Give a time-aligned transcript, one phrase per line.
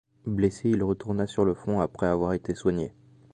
[0.25, 2.91] Blessé, il retourna sur le front après avoir été soigné.